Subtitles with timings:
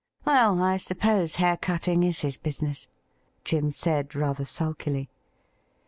[0.25, 2.87] 'Well, I suppose hair cutting is his business,'
[3.45, 5.09] Jim said rather sulkily.